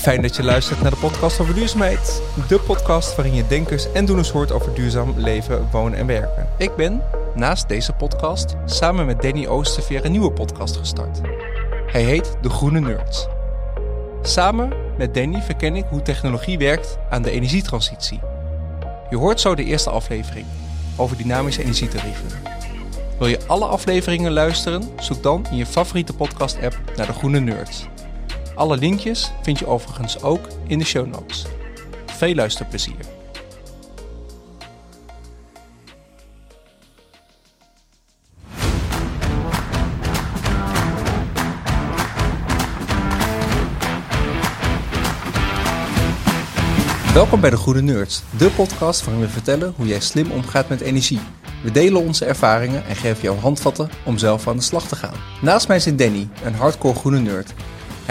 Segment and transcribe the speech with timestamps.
[0.00, 2.22] Fijn dat je luistert naar de podcast over duurzaamheid.
[2.48, 6.48] De podcast waarin je denkers en doeners hoort over duurzaam leven, wonen en werken.
[6.58, 7.02] Ik ben,
[7.34, 11.20] naast deze podcast, samen met Danny Oosterveer een nieuwe podcast gestart.
[11.86, 13.26] Hij heet De Groene Nerds.
[14.22, 18.20] Samen met Danny verken ik hoe technologie werkt aan de energietransitie.
[19.10, 20.46] Je hoort zo de eerste aflevering
[20.96, 22.28] over dynamische energietarieven.
[23.18, 24.82] Wil je alle afleveringen luisteren?
[25.00, 27.86] Zoek dan in je favoriete podcast-app naar De Groene Nerds.
[28.60, 31.46] Alle linkjes vind je overigens ook in de show notes.
[32.06, 32.94] Veel luisterplezier.
[47.14, 50.80] Welkom bij de Goede Nerds, de podcast waarin we vertellen hoe jij slim omgaat met
[50.80, 51.20] energie.
[51.62, 55.14] We delen onze ervaringen en geven jou handvatten om zelf aan de slag te gaan.
[55.42, 57.54] Naast mij zit Danny, een hardcore groene nerd.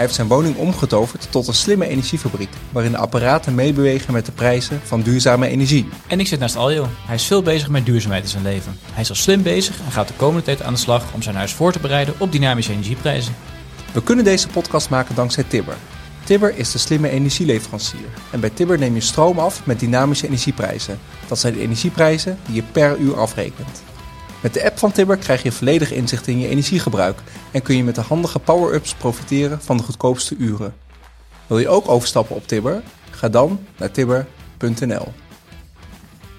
[0.00, 4.32] Hij heeft zijn woning omgetoverd tot een slimme energiefabriek, waarin de apparaten meebewegen met de
[4.32, 5.88] prijzen van duurzame energie.
[6.06, 6.86] En ik zit naast Aljo.
[7.06, 8.78] Hij is veel bezig met duurzaamheid in zijn leven.
[8.92, 11.36] Hij is al slim bezig en gaat de komende tijd aan de slag om zijn
[11.36, 13.34] huis voor te bereiden op dynamische energieprijzen.
[13.92, 15.76] We kunnen deze podcast maken dankzij Tibber.
[16.24, 18.08] Tibber is de slimme energieleverancier.
[18.30, 20.98] En bij Tibber neem je stroom af met dynamische energieprijzen.
[21.28, 23.82] Dat zijn de energieprijzen die je per uur afrekent.
[24.40, 27.18] Met de app van Tibber krijg je volledig inzicht in je energiegebruik
[27.50, 30.74] en kun je met de handige power-ups profiteren van de goedkoopste uren.
[31.46, 32.82] Wil je ook overstappen op Tibber?
[33.10, 35.12] Ga dan naar tibber.nl.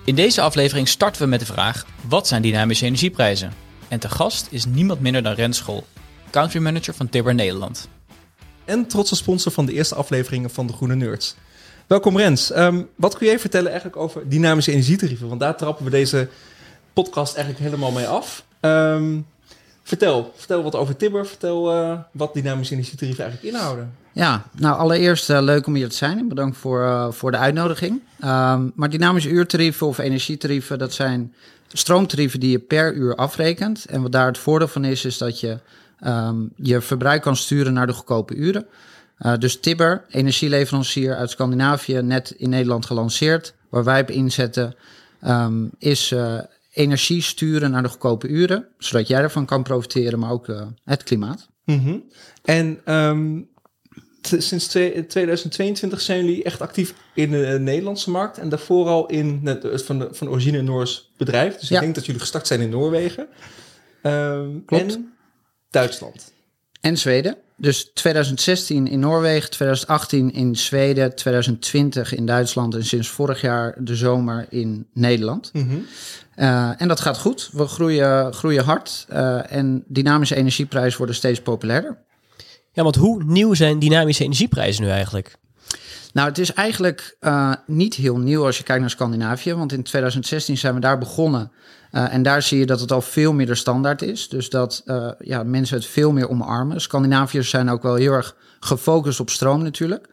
[0.05, 3.53] In deze aflevering starten we met de vraag: wat zijn dynamische energieprijzen?
[3.87, 5.85] En te gast is niemand minder dan Rens School,
[6.29, 7.87] country manager van Tibber Nederland.
[8.65, 11.35] En trotse sponsor van de eerste afleveringen van de Groene Nerds.
[11.87, 12.51] Welkom Rens.
[12.51, 15.27] Ehm, wat kun jij vertellen eigenlijk over dynamische energietarieven?
[15.27, 16.27] Want daar trappen we deze
[17.03, 18.43] podcast eigenlijk helemaal mee af.
[18.59, 19.19] Ehm,
[19.83, 21.25] vertel, vertel wat over Tibber.
[21.27, 23.95] Vertel eh, wat dynamische energietarieven eigenlijk inhouden.
[24.13, 27.37] Ja, nou allereerst uh, leuk om hier te zijn en bedankt voor, uh, voor de
[27.37, 28.01] uitnodiging.
[28.23, 31.33] Um, maar dynamische uurtarieven of energietarieven, dat zijn
[31.67, 33.85] stroomtarieven die je per uur afrekent.
[33.85, 35.57] En wat daar het voordeel van is, is dat je
[36.05, 38.65] um, je verbruik kan sturen naar de goedkope uren.
[39.39, 43.53] Dus Tibber, energieleverancier uit Scandinavië, net in Nederland gelanceerd.
[43.69, 44.75] Waar wij op inzetten,
[45.77, 46.13] is
[46.71, 51.03] energie sturen naar de goedkope uren, zodat jij ervan kan profiteren, maar ook uh, het
[51.03, 51.49] klimaat.
[51.65, 52.03] Mm -hmm.
[52.43, 53.49] En um,
[54.21, 59.83] sinds 2022 zijn jullie echt actief in de Nederlandse markt en daarvoor al in het
[59.83, 61.57] van, de, van origine een Noors bedrijf.
[61.57, 61.75] Dus ja.
[61.75, 63.27] ik denk dat jullie gestart zijn in Noorwegen.
[64.03, 64.95] Um, Klopt.
[64.95, 65.13] En
[65.69, 66.33] Duitsland.
[66.81, 67.37] En Zweden.
[67.61, 73.95] Dus 2016 in Noorwegen, 2018 in Zweden, 2020 in Duitsland en sinds vorig jaar de
[73.95, 75.49] zomer in Nederland.
[75.53, 75.85] Mm -hmm.
[76.35, 77.49] uh, en dat gaat goed.
[77.53, 81.97] We groeien, groeien hard uh, en dynamische energieprijzen worden steeds populairder.
[82.71, 85.35] Ja, want hoe nieuw zijn dynamische energieprijzen nu eigenlijk?
[86.13, 89.53] Nou, het is eigenlijk uh, niet heel nieuw als je kijkt naar Scandinavië.
[89.53, 91.51] Want in 2016 zijn we daar begonnen.
[91.91, 94.29] Uh, en daar zie je dat het al veel meer de standaard is.
[94.29, 96.81] Dus dat uh, ja, mensen het veel meer omarmen.
[96.81, 100.07] Scandinaviërs zijn ook wel heel erg gefocust op stroom natuurlijk.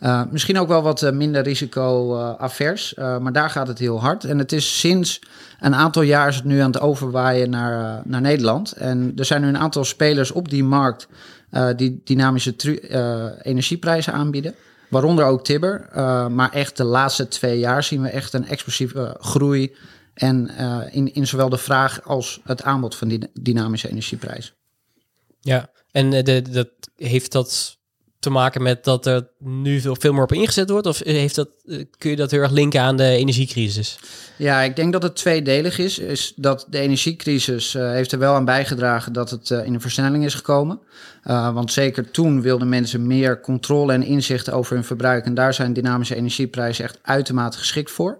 [0.00, 2.94] Uh, misschien ook wel wat minder risico-avers.
[2.94, 4.24] maar daar gaat het heel hard.
[4.24, 5.20] En het is sinds
[5.60, 8.72] een aantal jaar is het nu aan het overwaaien naar, naar Nederland.
[8.72, 11.08] En er zijn nu een aantal spelers op die markt
[11.76, 12.54] die dynamische
[13.42, 14.54] energieprijzen aanbieden.
[14.88, 15.88] Waaronder ook Tibber.
[16.30, 19.74] Maar echt de laatste twee jaar zien we echt een explosieve groei.
[20.22, 24.54] En uh, in, in zowel de vraag als het aanbod van die dynamische energieprijs.
[25.40, 27.78] Ja, en de, dat heeft dat
[28.22, 30.86] te maken met dat er nu veel, veel meer op ingezet wordt?
[30.86, 31.48] Of heeft dat,
[31.98, 33.98] kun je dat heel erg linken aan de energiecrisis?
[34.36, 35.98] Ja, ik denk dat het tweedelig is.
[35.98, 39.80] Is dat de energiecrisis uh, heeft er wel aan bijgedragen dat het uh, in een
[39.80, 40.80] versnelling is gekomen.
[41.52, 45.24] Want zeker toen wilden mensen meer controle en inzicht over hun verbruik.
[45.24, 48.18] En daar zijn dynamische energieprijzen echt uitermate geschikt voor.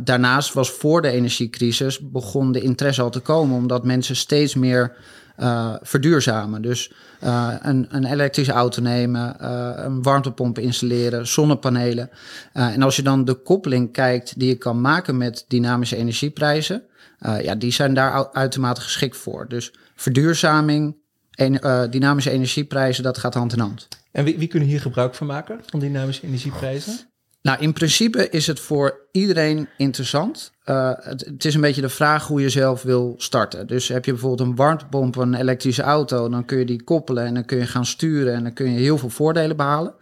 [0.00, 4.96] daarnaast was voor de energiecrisis begon de interesse al te komen, omdat mensen steeds meer
[5.40, 6.62] uh, verduurzamen.
[6.62, 6.92] Dus
[7.24, 12.10] uh, een, een, elektrische auto nemen, uh, een warmtepomp installeren, zonnepanelen.
[12.52, 16.82] en als je dan de koppeling kijkt die je kan maken met dynamische energieprijzen,
[17.42, 19.48] ja, die zijn daar uitermate geschikt voor.
[19.48, 20.96] Dus verduurzaming,
[21.30, 23.88] en, dynamische energieprijzen, dat gaat hand in hand.
[24.10, 26.98] En wie, wie kunnen hier gebruik van maken, van dynamische energieprijzen?
[27.42, 30.52] Nou, in principe is het voor iedereen interessant.
[30.64, 33.66] Uh, het, is een beetje de vraag hoe je zelf wil starten.
[33.66, 37.34] Dus heb je bijvoorbeeld een warmtepomp, een elektrische auto, dan kun je die koppelen en
[37.34, 39.94] dan kun je gaan sturen en dan kun je heel veel voordelen behalen.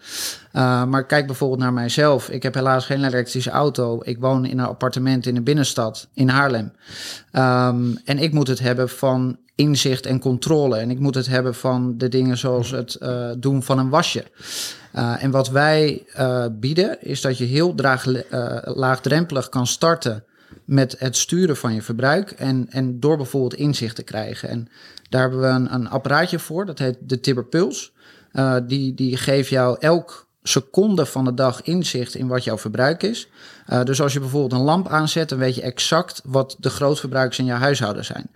[0.52, 2.28] Uh, maar kijk bijvoorbeeld naar mijzelf.
[2.28, 4.00] Ik heb helaas geen elektrische auto.
[4.02, 6.72] Ik woon in een appartement in de binnenstad in Haarlem.
[7.32, 10.76] Um, en ik moet het hebben van inzicht en controle.
[10.76, 14.24] En ik moet het hebben van de dingen zoals het eh, doen van een wasje.
[14.94, 18.06] Uh, en wat wij uh, bieden, is dat je heel draag,
[18.64, 20.24] laagdrempelig kan starten
[20.64, 22.30] met het sturen van je verbruik.
[22.30, 24.48] En, en door bijvoorbeeld inzicht te krijgen.
[24.48, 24.68] En
[25.08, 27.92] daar hebben we een, een apparaatje voor, dat heet de Tibber Puls.
[28.66, 33.28] die, die geeft jou elk seconde van de dag inzicht in wat jouw verbruik is.
[33.68, 37.38] Uh, dus als je bijvoorbeeld een lamp aanzet, dan weet je exact wat de grootverbruikers
[37.38, 38.30] in jouw huishouden zijn.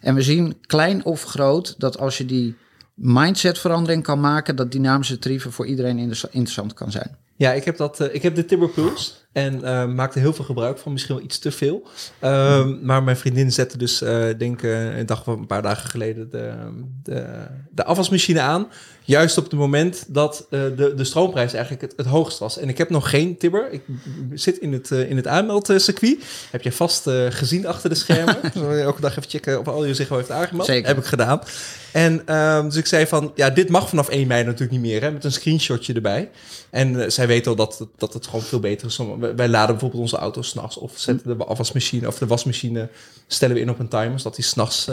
[0.00, 2.56] En we zien klein of groot dat als je die
[2.94, 5.98] mindsetverandering kan maken, dat dynamische tarieven voor iedereen
[6.30, 7.16] interessant kan zijn.
[7.36, 10.44] Ja, ik heb, dat, uh, ik heb de Timber Pulse en uh, maakte heel veel
[10.44, 11.82] gebruik van, misschien wel iets te veel.
[12.22, 13.98] Uh, maar mijn vriendin zette dus,
[14.38, 14.62] denk ik,
[14.96, 16.52] een dag of een paar dagen geleden de,
[17.02, 18.68] de, de afwasmachine aan.
[19.02, 22.58] Juist op het moment dat de, de stroomprijs eigenlijk het, het hoogst was.
[22.58, 23.72] En ik heb nog geen Tibber.
[23.72, 23.82] Ik
[24.34, 26.18] zit in het, in het aanmeldcircuit.
[26.50, 28.36] Heb je vast gezien achter de schermen.
[28.82, 30.66] Elke dag even checken of al je zich wel heeft aangemeld.
[30.66, 30.86] Zeker.
[30.86, 31.40] Heb ik gedaan.
[31.92, 35.02] En um, dus ik zei van, ja, dit mag vanaf 1 mei natuurlijk niet meer.
[35.02, 36.30] Hè, met een screenshotje erbij.
[36.70, 38.98] En zij weten al dat, dat het gewoon veel beter is.
[39.34, 40.76] Wij laden bijvoorbeeld onze auto's s'nachts.
[40.76, 42.88] Of zetten de afwasmachine of de wasmachine
[43.26, 44.18] stellen we in op een timer.
[44.18, 44.86] Zodat die s'nachts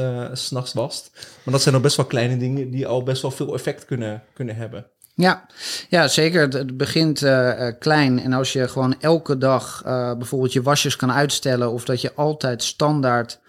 [0.50, 1.10] nachts wast.
[1.44, 4.24] Maar dat zijn nog best wel kleine dingen die al best wel veel effect kunnen
[4.34, 4.86] kunnen, hebben.
[5.16, 5.46] Ja,
[5.90, 6.42] ja, zeker.
[6.42, 8.20] Het begint uh, klein.
[8.20, 12.14] En als je gewoon elke dag uh, bijvoorbeeld je wasjes kan uitstellen, of dat je
[12.14, 13.40] altijd standaard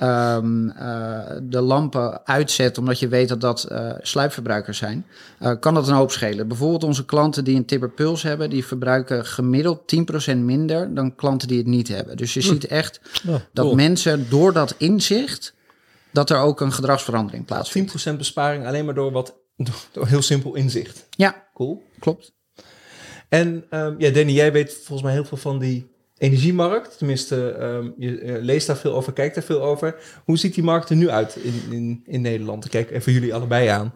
[0.00, 3.68] um, uh, de lampen uitzet, omdat je weet dat dat
[4.00, 5.06] sluipverbruikers zijn,
[5.60, 6.48] kan dat een hoop schelen.
[6.48, 9.94] Bijvoorbeeld onze klanten die een Tibber Puls hebben, die verbruiken gemiddeld
[10.32, 12.16] 10% minder dan klanten die het niet hebben.
[12.16, 12.46] Dus je hm.
[12.46, 13.00] ziet echt
[13.52, 15.54] dat mensen door dat inzicht,
[16.10, 18.08] dat er ook een gedragsverandering plaatsvindt.
[18.08, 19.34] 10% besparing alleen maar door wat
[19.92, 21.06] door heel simpel inzicht.
[21.10, 21.82] Ja, cool.
[21.98, 22.32] Klopt.
[23.28, 25.91] En um, ja, Danny, jij weet volgens mij heel veel van die
[26.22, 26.98] energiemarkt.
[26.98, 29.94] Tenminste, um, je leest daar veel over, kijkt daar veel over.
[30.24, 32.64] Hoe ziet die markt er nu uit in, in, in Nederland?
[32.64, 33.94] Ik kijk even jullie allebei aan.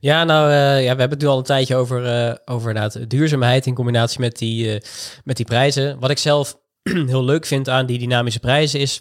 [0.00, 3.66] Ja, nou, uh, ja, we hebben het nu al een tijdje over, uh, over duurzaamheid
[3.66, 4.80] in combinatie met die,
[5.24, 6.00] met die prijzen.
[6.00, 6.58] Wat ik zelf
[7.12, 9.00] heel leuk vind aan die dynamische prijzen is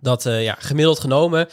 [0.00, 1.48] dat ja, gemiddeld genomen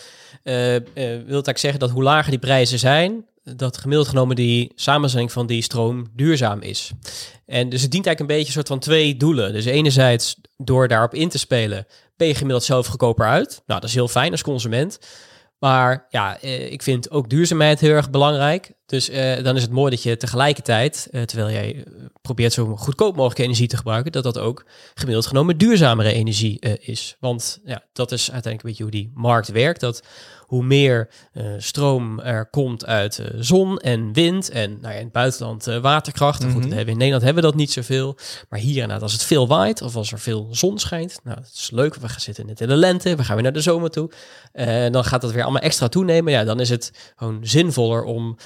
[1.26, 5.48] wil ik zeggen dat hoe lager die prijzen zijn, dat gemiddeld genomen die samenstelling van
[5.48, 6.92] die stroom duurzaam is.
[7.46, 9.54] En dus het dient eigenlijk een beetje een soort van twee doelen.
[9.54, 13.62] Dus enerzijds door daarop in te spelen, ben je gemiddeld zelf goedkoper uit.
[13.66, 15.00] Nou, dat is heel fijn als consument.
[15.60, 18.72] Maar ja, eh, ik vind ook duurzaamheid heel erg belangrijk.
[18.86, 21.86] Dus uh, dan is het mooi dat je tegelijkertijd, uh, terwijl jij
[22.22, 27.16] probeert zo goedkoop mogelijk energie te gebruiken, dat dat ook gemiddeld genomen duurzamere energie is.
[27.20, 29.80] Want ja, dat is uiteindelijk een beetje hoe die markt werkt.
[29.80, 30.04] Dat
[30.54, 31.10] hoe meer
[31.58, 36.44] stroom er komt uit zon en wind en nou ja, in het buitenland waterkracht.
[36.44, 36.62] Mm -hmm.
[36.62, 38.18] Goed, hebben in Nederland hebben we dat niet zoveel.
[38.50, 41.52] Maar hier inderdaad, als het veel waait of als er veel zon schijnt, nou, dat
[41.54, 41.96] is leuk.
[41.96, 44.12] We gaan zitten net in de lente, we gaan weer naar de zomer toe.
[44.52, 46.34] En dan gaat dat weer allemaal extra toenemen.
[46.34, 48.38] Ja, dan is het gewoon zinvoller om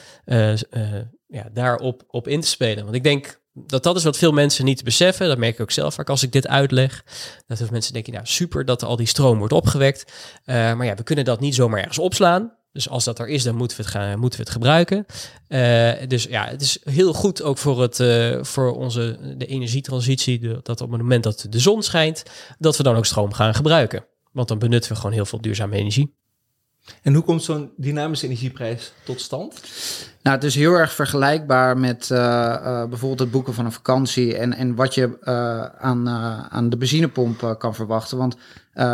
[1.27, 2.83] ja, daarop op in te spelen.
[2.83, 5.27] Want ik denk dat dat is wat veel mensen niet beseffen.
[5.27, 7.03] Dat merk ik ook zelf vaak als ik dit uitleg.
[7.47, 10.11] Dat veel mensen denken, nou super dat al die stroom wordt opgewekt.
[10.45, 12.55] Uh, maar ja, we kunnen dat niet zomaar ergens opslaan.
[12.71, 15.05] Dus als dat er is, dan moeten we het, gaan, moeten we het gebruiken.
[15.47, 20.39] Uh, dus ja, het is heel goed ook voor, het, uh, voor onze, de energietransitie.
[20.61, 22.23] Dat op het moment dat de zon schijnt,
[22.59, 24.05] dat we dan ook stroom gaan gebruiken.
[24.31, 26.15] Want dan benutten we gewoon heel veel duurzame energie.
[27.01, 29.61] En hoe komt zo'n dynamische energieprijs tot stand?
[30.27, 34.37] Nou, het is heel erg vergelijkbaar met uh, uh, bijvoorbeeld het boeken van een vakantie
[34.37, 36.09] en, en wat je uh, aan,
[36.49, 38.17] aan de benzinepomp kan verwachten.
[38.17, 38.37] Want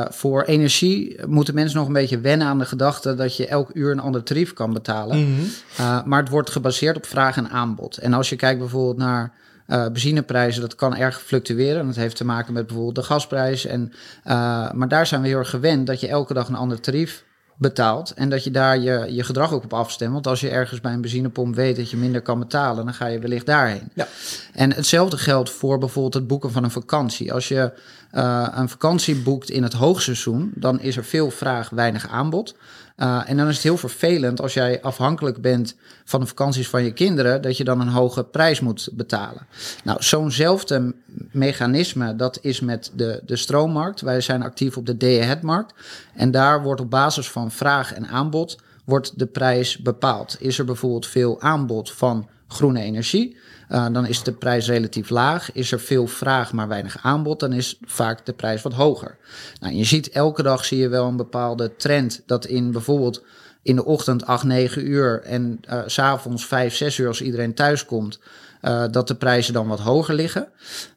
[0.09, 3.91] voor energie moeten mensen nog een beetje wennen aan de gedachte dat je elk uur
[3.91, 5.17] een ander tarief kan betalen.
[5.17, 6.03] Mm -hmm.
[6.05, 7.97] maar het wordt gebaseerd op vraag en aanbod.
[7.97, 9.31] En als je kijkt bijvoorbeeld naar
[9.67, 11.85] uh, benzineprijzen, dat kan erg fluctueren.
[11.85, 13.65] Dat heeft te maken met bijvoorbeeld de gasprijs.
[13.65, 13.93] En,
[14.25, 17.23] uh, maar daar zijn we heel erg gewend dat je elke dag een ander tarief
[17.57, 18.11] betaalt.
[18.11, 20.13] En dat je daar je, je gedrag ook op afstemt.
[20.13, 23.05] Want als je ergens bij een benzinepomp weet dat je minder kan betalen, dan ga
[23.05, 23.89] je wellicht daarheen.
[23.93, 24.07] Ja.
[24.53, 27.33] En hetzelfde geldt voor bijvoorbeeld het boeken van een vakantie.
[27.33, 27.71] Als je
[28.13, 32.55] uh, een vakantie boekt in het hoogseizoen, dan is er veel vraag, weinig aanbod.
[32.97, 36.83] Uh, en dan is het heel vervelend als jij afhankelijk bent van de vakanties van
[36.83, 39.47] je kinderen, dat je dan een hoge prijs moet betalen.
[39.83, 40.93] Nou, zo'nzelfde
[41.31, 44.01] mechanisme, dat is met de, de stroommarkt.
[44.01, 45.73] Wij zijn actief op de day-ahead-markt.
[46.15, 50.37] En daar wordt op basis van vraag en aanbod wordt de prijs bepaald.
[50.39, 53.37] Is er bijvoorbeeld veel aanbod van groene energie,
[53.69, 55.51] uh, dan is de prijs relatief laag.
[55.51, 59.17] Is er veel vraag, maar weinig aanbod, dan is vaak de prijs wat hoger.
[59.59, 63.23] Nou, je ziet elke dag zie je wel een bepaalde trend dat in bijvoorbeeld
[63.61, 67.85] in de ochtend 8, 9 uur en s s'avonds 5, 6 uur als iedereen thuis
[67.85, 68.19] komt,
[68.61, 70.47] uh, dat de prijzen dan wat hoger liggen.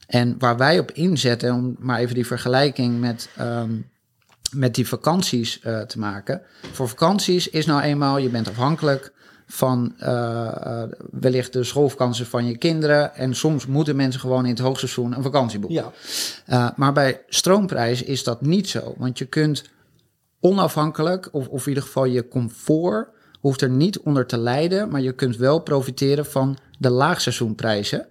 [0.06, 3.86] En waar wij op inzetten, om maar even die vergelijking met um,
[4.52, 6.42] met die vakanties eh, te maken.
[6.72, 9.12] Voor vakanties is nou eenmaal, je bent afhankelijk
[9.46, 13.14] van uh, uh, wellicht de schoolvakanties van je kinderen.
[13.14, 15.92] En soms moeten mensen gewoon in het hoogseizoen een vakantie boeken.
[16.46, 16.66] Ja.
[16.66, 18.94] Uh, maar bij stroomprijs is dat niet zo.
[18.96, 19.64] Want je kunt
[20.40, 23.08] onafhankelijk, of, of in ieder geval je comfort,
[23.40, 24.88] hoeft er niet onder te lijden.
[24.88, 28.06] Maar je kunt wel profiteren van de laagseizoenprijzen.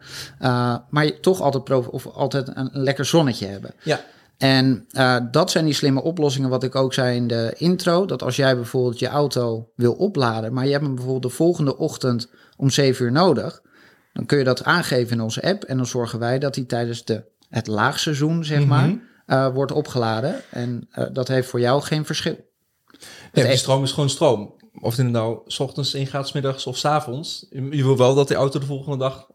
[0.89, 3.73] maar je toch altijd, of altijd een lekker zonnetje hebben.
[3.83, 3.99] Ja.
[4.37, 8.05] En uh, dat zijn die slimme oplossingen, wat ik ook zei in de intro.
[8.05, 11.77] Dat als jij bijvoorbeeld je auto wil opladen, maar je hebt hem bijvoorbeeld de volgende
[11.77, 13.61] ochtend om 7 uur nodig,
[14.13, 15.63] dan kun je dat aangeven in onze app.
[15.63, 18.67] En dan zorgen wij dat die tijdens de, het laagseizoen, zeg Mhm.
[18.67, 18.89] maar,
[19.27, 20.41] uh, wordt opgeladen.
[20.49, 22.35] En uh, dat heeft voor jou geen verschil.
[23.33, 24.53] Nee, die stroom is gewoon stroom.
[24.81, 27.45] Of het nou s ochtends ingaat, s middags of s avonds.
[27.49, 29.27] Je wil wel dat die auto de volgende dag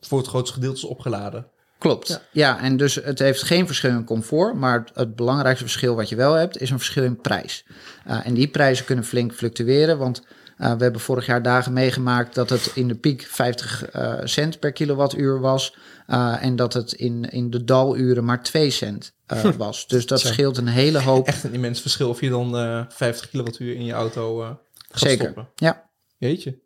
[0.00, 1.46] voor het grootste gedeelte is opgeladen.
[1.78, 2.08] Klopt.
[2.08, 2.20] Ja.
[2.32, 2.60] ja.
[2.60, 6.16] en dus het heeft geen verschil in comfort, maar het, het, belangrijkste verschil wat je
[6.16, 7.64] wel hebt, is een verschil in prijs.
[8.08, 10.22] Uh, en die prijzen kunnen flink fluctueren, want
[10.58, 14.58] uh, we hebben vorig jaar dagen meegemaakt dat het in de piek 50 uh, cent
[14.58, 15.76] per kilowattuur was
[16.08, 19.12] uh, en dat het in, in de daluren maar 2 cent
[19.56, 19.86] was.
[19.86, 21.26] Dus dat scheelt een hele hoop.
[21.26, 24.58] Echt een immens verschil of je dan uh, 50 kilowattuur in je auto gaat
[25.00, 25.24] Zeker.
[25.24, 25.48] stoppen.
[25.54, 25.90] Ja.
[26.18, 26.58] Jeetje.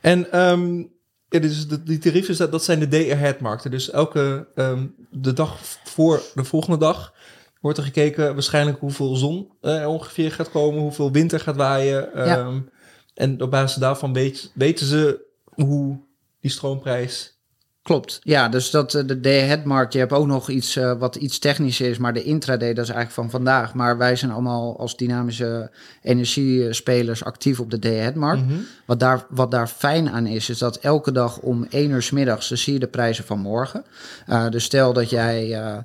[0.00, 0.92] En um,
[1.30, 3.70] ja, dus de, die tarieven, dat, dat zijn de day-ahead markten.
[3.70, 7.14] Dus elke um, de dag voor de volgende dag
[7.60, 12.20] wordt er gekeken waarschijnlijk hoeveel zon uh, ongeveer gaat komen, hoeveel wind er gaat waaien.
[12.20, 12.62] Um, Ja.
[13.14, 15.20] En op basis daarvan weet, weten ze
[15.54, 16.00] hoe
[16.40, 17.39] die stroomprijs
[17.90, 21.16] Klopt, ja, dus dat eh, de day-ahead markt, je hebt ook nog iets uh, wat
[21.16, 23.74] iets technisch is, maar de intraday, dat is eigenlijk van vandaag.
[23.74, 25.70] Maar wij zijn allemaal als dynamische
[26.02, 28.42] energiespelers actief op de day-ahead markt.
[28.42, 28.66] Mm -hmm.
[28.86, 32.10] wat, daar, wat daar fijn aan is, is dat elke dag om 1 uur s
[32.10, 33.84] middags, zie je de prijzen van morgen.
[34.28, 35.76] Uh, dus stel dat jij uh,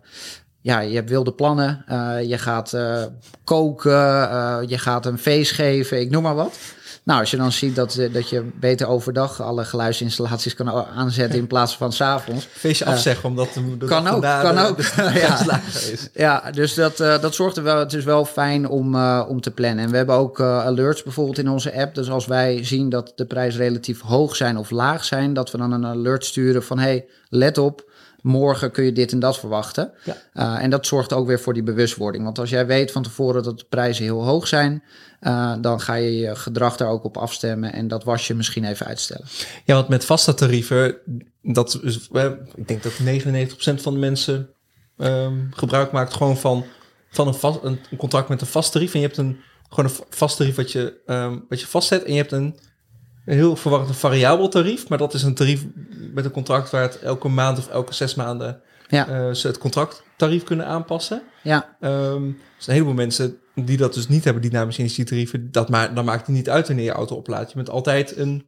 [0.62, 1.86] ja, je hebt wilde plannen.
[2.28, 2.78] Je gaat
[3.44, 3.92] koken,
[4.68, 6.58] je gaat een feest geven, ik noem maar wat.
[7.06, 11.48] Nou, als je dan ziet dat, dat je beter overdag alle geluidsinstallaties kan aanzetten in
[11.48, 12.48] plaats van s'avonds.
[12.52, 14.82] Feestje afzeggen, omdat de, kan ook, kan ook.
[15.14, 15.62] ja.
[15.68, 16.10] is.
[16.14, 17.80] ja, dus dat, uh, dat zorgt er wel.
[17.80, 19.86] Het is wel fijn om, om te plannen.
[19.86, 21.96] En we hebben ook alerts bijvoorbeeld in onze app.
[21.96, 25.58] Dus als wij zien dat de prijzen relatief hoog zijn of laag zijn, dat we
[25.58, 27.94] dan een alert sturen van hey, let op
[28.26, 29.92] morgen kun je dit en dat verwachten.
[30.04, 30.18] Ja.
[30.34, 32.24] Uh, en dat zorgt ook weer voor die bewustwording.
[32.24, 34.84] Want als jij weet van tevoren dat de prijzen heel hoog zijn,
[35.22, 38.66] uh, dan ga je je gedrag daar ook op afstemmen en dat was je misschien
[38.66, 39.26] even uitstellen.
[39.66, 40.98] Ja, want met vaste tarieven,
[41.42, 42.10] dat is,
[42.56, 44.50] ik denk dat 99% van de mensen
[44.98, 46.66] um, gebruik maakt gewoon van,
[47.10, 48.94] van een, vast, een contract met een vast tarief.
[48.94, 49.38] En je hebt een,
[49.70, 52.60] gewoon een vast tarief wat je, um, wat je vastzet en je hebt een
[53.26, 55.66] een heel verwarrend een variabel tarief, maar dat is een tarief
[56.14, 59.10] met een contract waar het elke maand of elke zes maanden ja.
[59.10, 61.22] uh, ze het contracttarief kunnen aanpassen.
[61.42, 61.78] Ja.
[61.82, 66.06] Um, dus een heleboel mensen die dat dus niet hebben, dynamische energietarieven, dat ma dan
[66.06, 67.50] maakt het niet uit wanneer je auto oplaadt.
[67.50, 68.46] Je bent altijd een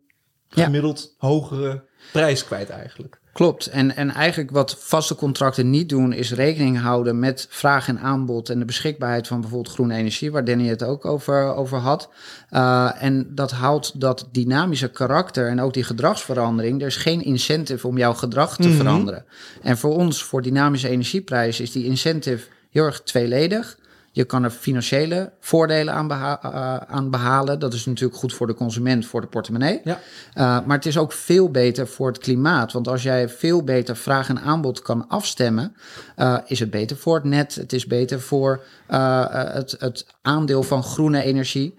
[0.50, 1.28] gemiddeld ja.
[1.28, 3.17] hogere prijs kwijt eigenlijk.
[3.38, 3.68] Klopt.
[3.68, 8.50] En, en eigenlijk wat vaste contracten niet doen, is rekening houden met vraag en aanbod
[8.50, 12.10] en de beschikbaarheid van bijvoorbeeld groene energie, waar Danny het ook over, over had.
[12.52, 16.82] Uh, en dat houdt dat dynamische karakter en ook die gedragsverandering.
[16.82, 18.72] Er is geen incentive om jouw gedrag te Mhm.
[18.72, 18.86] mm -hmm.
[18.86, 19.26] veranderen.
[19.62, 23.78] En voor ons, voor dynamische energieprijs, is die incentive heel erg tweeledig.
[24.18, 27.60] Je kan er financiële voordelen aan, beha uh, aan, behalen.
[27.60, 29.82] Dat is natuurlijk goed voor de consument, voor de portemonnee.
[29.84, 30.00] Ja.
[30.36, 32.72] Uh, maar het is ook veel beter voor het klimaat.
[32.72, 35.76] Want als jij veel beter vraag en aanbod kan afstemmen,
[36.18, 37.56] uh, is het beter voor het net.
[37.56, 41.76] Het is beter voor het, het, aandeel van groene energie.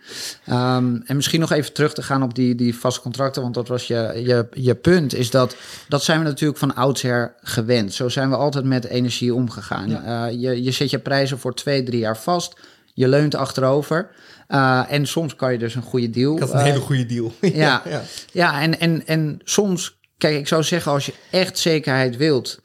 [0.48, 3.68] Um, en misschien nog even terug te gaan op die, die vaste contracten, want dat
[3.68, 5.14] was je, je, je punt.
[5.14, 5.56] Is dat
[5.88, 7.94] dat zijn we natuurlijk van oudsher gewend.
[7.94, 9.88] Zo zijn we altijd met energie omgegaan.
[9.88, 10.26] Ja.
[10.26, 12.60] je, je zet je prijzen voor twee, drie jaar vast.
[12.94, 14.10] Je leunt achterover.
[14.48, 16.34] Uh, en soms kan je dus een goede deal.
[16.34, 17.32] Ik had een uh, hele goede deal.
[17.40, 18.02] ja, ja.
[18.32, 19.96] ja en, en, en soms.
[20.18, 22.60] Kijk, ik zou zeggen, als je echt zekerheid wilt,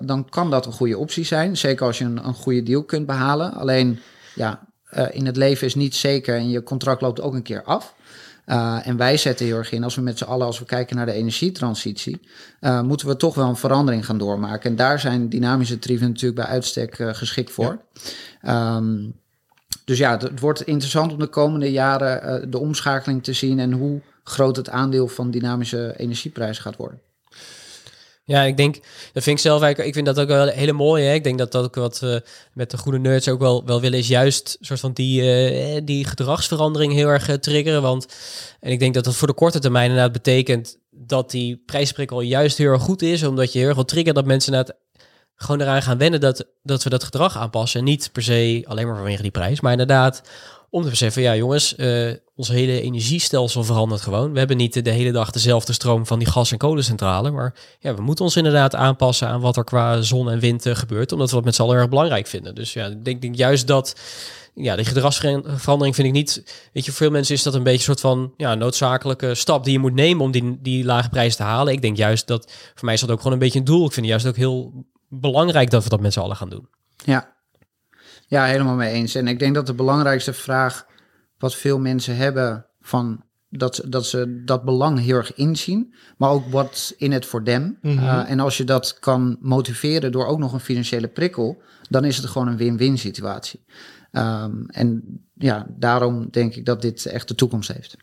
[0.00, 1.56] dan kan dat een goede optie zijn.
[1.56, 3.52] Zeker als je een, een goede deal kunt behalen.
[3.54, 4.00] Alleen,
[4.34, 4.67] ja,
[5.10, 7.94] in het leven is niet zeker en je contract loopt ook een keer af.
[8.48, 10.96] Uh, en wij zetten heel erg in, als we met z'n allen, als we kijken
[10.96, 12.20] naar de energietransitie,
[12.60, 14.70] uh, moeten we toch wel een verandering gaan doormaken.
[14.70, 17.78] En daar zijn dynamische tarieven natuurlijk bij uitstek uh, geschikt voor.
[18.42, 18.76] Ja.
[18.76, 19.14] Um,
[19.84, 23.72] dus ja, het, het, wordt interessant om de komende jaren de omschakeling te zien en
[23.72, 27.00] hoe groot het aandeel van dynamische energieprijzen gaat worden.
[28.28, 28.74] Ja, ik denk,
[29.12, 31.04] dat vind ik zelf eigenlijk, ik vind dat ook wel hele mooie.
[31.04, 31.12] Hè?
[31.12, 33.98] Ik denk dat dat ook wat we met de goede nerds ook wel, wel willen,
[33.98, 37.82] is juist soort van die, uh, die gedragsverandering heel erg uh, triggeren.
[37.82, 38.06] Want,
[38.60, 42.58] en ik denk dat dat voor de korte termijn inderdaad betekent dat die prijsprikkel juist
[42.58, 44.78] heel erg goed is, omdat je heel erg wil triggeren dat mensen inderdaad
[45.34, 47.80] gewoon eraan gaan wennen dat, dat we dat gedrag aanpassen.
[47.80, 50.22] En niet per se alleen maar vanwege die prijs, maar inderdaad
[50.70, 51.74] om te beseffen, ja jongens,
[52.38, 54.32] ons hele energiestelsel verandert gewoon.
[54.32, 57.94] We hebben niet de hele dag dezelfde stroom van die gas- en kolencentrale, maar ja,
[57.94, 61.34] we moeten ons inderdaad aanpassen aan wat er qua zon en wind gebeurt, omdat we
[61.34, 62.54] dat met z'n allen erg belangrijk vinden.
[62.54, 64.00] Dus ja, ik denk, juist dat
[64.54, 66.34] ja, die gedragsverandering vind ik niet.
[66.72, 69.64] Weet je, voor veel mensen is dat een beetje een soort van ja, noodzakelijke stap
[69.64, 71.72] die je moet nemen om die, die lage prijs te halen.
[71.72, 73.86] Ik denk juist dat voor mij is dat ook gewoon een beetje een doel.
[73.86, 76.68] Ik vind juist ook heel belangrijk dat we dat met z'n allen gaan doen.
[77.04, 77.34] Ja.
[78.26, 79.14] ja, helemaal mee eens.
[79.14, 80.86] En ik denk dat de belangrijkste vraag
[81.38, 86.50] wat veel mensen hebben van dat, dat ze dat belang heel erg inzien, maar ook
[86.50, 87.78] wat in het voor them.
[87.82, 87.98] Mhm.
[87.98, 92.16] Eh, en als je dat kan motiveren door ook nog een financiële prikkel, dan is
[92.16, 93.64] het gewoon een win-win situatie.
[94.18, 95.02] Um, en
[95.34, 97.96] ja, daarom denk ik dat dit echt de toekomst heeft.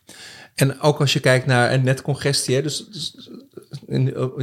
[0.54, 3.30] En ook als je kijkt naar een netcongestie, hè, dus, dus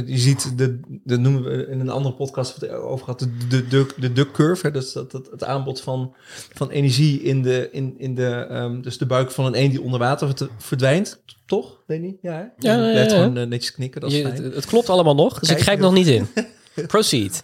[0.06, 3.86] je ziet, de, de noemen we in een andere podcast over gehad, de, de, de,
[3.96, 6.14] de duck curve, hè, dus dat, dat, het aanbod van,
[6.52, 9.82] van energie in de, in, in de, um, dus de buik van een een die
[9.82, 12.16] onder water verdwijnt, toch, Danny?
[12.22, 12.68] Ja, hè?
[12.68, 15.38] ja, ja, ja, gewoon uh, netjes knikken, dat is je, het, het, klopt allemaal nog,
[15.38, 16.26] dus Kijk, ik grijp nog niet in.
[16.86, 17.42] Proceed.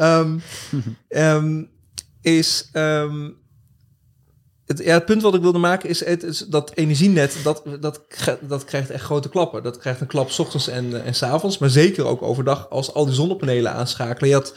[0.00, 0.42] um,
[1.08, 1.70] um,
[2.22, 3.36] is um,
[4.66, 8.00] het, ja, het punt wat ik wilde maken is, dat energienet, dat, dat,
[8.40, 9.62] dat krijgt echt grote klappen.
[9.62, 12.94] Dat krijgt een klap s ochtends en, en s avonds, maar zeker ook overdag als
[12.94, 14.28] al die zonnepanelen aanschakelen.
[14.28, 14.56] Je had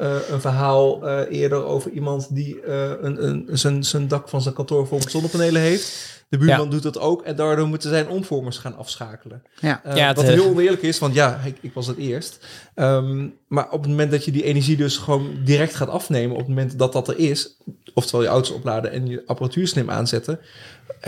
[0.00, 4.54] uh, een verhaal uh, eerder over iemand die een, een, zijn, zijn dak van zijn
[4.54, 6.12] kantoor vol met zonnepanelen heeft.
[6.38, 9.42] De buurman doet dat ook en daardoor moeten zijn omvormers gaan afschakelen.
[9.60, 9.82] Ja.
[9.86, 12.46] Uh, ja, wat heel oneerlijk is, want ja, ik, ik was het eerst.
[12.74, 16.38] Um, maar op het moment dat je die energie dus gewoon direct gaat afnemen, op
[16.38, 17.56] het moment dat dat er is,
[17.94, 20.40] oftewel je auto's opladen en je apparatuur slim aanzetten,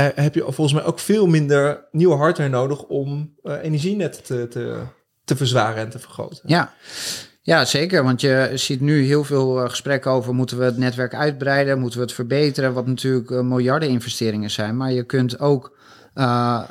[0.00, 4.48] uh, heb je volgens mij ook veel minder nieuwe hardware nodig om uh, energienet te,
[4.48, 4.82] te,
[5.24, 6.40] te verzwaren en te vergroten.
[6.44, 6.74] Ja.
[7.46, 8.04] Ja, zeker.
[8.04, 10.34] Want je ziet nu heel veel uh, gesprekken over...
[10.34, 12.72] moeten we het netwerk uitbreiden, moeten we het verbeteren...
[12.72, 14.76] wat natuurlijk uh, miljarden investeringen zijn.
[14.76, 15.76] Maar je kunt ook
[16.14, 16.62] uh,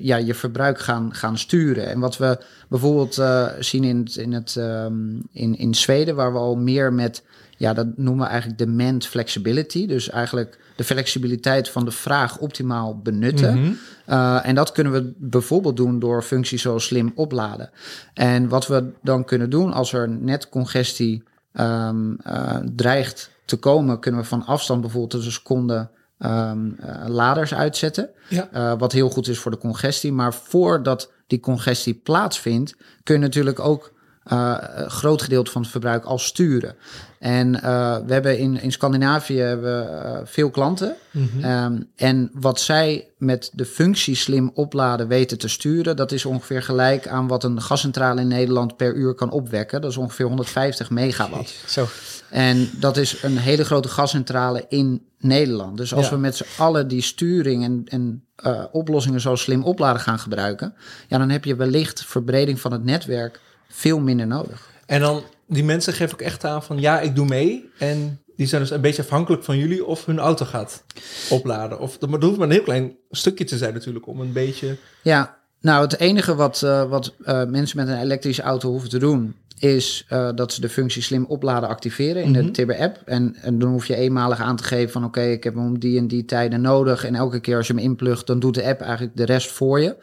[0.00, 1.88] ja, je verbruik gaan, gaan sturen.
[1.88, 3.22] En wat we bijvoorbeeld
[3.58, 6.14] zien in, in, het, um, in, in Zweden...
[6.14, 7.22] waar we al meer met,
[7.56, 9.86] ja, dat noemen we eigenlijk demand flexibility.
[9.86, 13.60] Dus eigenlijk de flexibiliteit van de vraag optimaal benutten.
[13.60, 13.72] Mhm.
[14.08, 17.70] Uh, en dat kunnen we bijvoorbeeld doen door functies zoals slim opladen.
[18.14, 24.00] En wat we dan kunnen doen als er net congestie um, uh, dreigt te komen,
[24.00, 28.10] kunnen we van afstand bijvoorbeeld een seconde um, uh, laders uitzetten.
[28.28, 28.76] Ja.
[28.76, 30.12] wat heel goed is voor de congestie.
[30.12, 33.92] Maar voordat die congestie plaatsvindt, kun je natuurlijk ook
[34.32, 34.56] uh,
[34.86, 36.74] groot gedeelte van het verbruik al sturen.
[37.18, 40.96] En uh, we hebben in, in Scandinavië hebben we, uh, veel klanten.
[41.10, 41.44] Mm -hmm.
[41.44, 46.62] um, en wat zij met de functie slim opladen weten te sturen, dat is ongeveer
[46.62, 49.80] gelijk aan wat een gascentrale in Nederland per uur kan opwekken.
[49.80, 51.54] Dat is ongeveer 150 megawatt.
[51.66, 51.86] Zo.
[52.30, 55.76] En dat is een hele grote gascentrale in Nederland.
[55.76, 56.14] Dus als ja.
[56.14, 60.74] we met z'n allen die sturing en, en uh, oplossingen zoals slim opladen gaan gebruiken,
[61.08, 63.40] ja, dan heb je wellicht verbreding van het netwerk
[63.74, 64.70] veel minder nodig.
[64.86, 67.70] En dan, die mensen geven ook echt aan van ja, ik doe mee.
[67.78, 70.84] En die zijn dus een beetje afhankelijk van jullie of hun auto gaat
[71.30, 71.78] opladen.
[71.78, 74.76] Of, dat hoeft maar een heel klein stukje te zijn natuurlijk om een beetje...
[75.02, 78.98] Ja, nou het enige wat, uh, wat uh, mensen met een elektrische auto hoeven te
[78.98, 82.42] doen is uh, dat ze de functie slim opladen activeren in mm -hmm.
[82.42, 82.52] de mhm.
[82.52, 83.02] Tibber-app.
[83.04, 85.04] En, en, dan hoef je eenmalig aan te geven van...
[85.04, 87.04] oké, okay, ik heb hem om die en die tijden nodig.
[87.04, 89.80] En elke keer als je hem inplugt, dan doet de app eigenlijk de rest voor
[89.80, 89.96] je.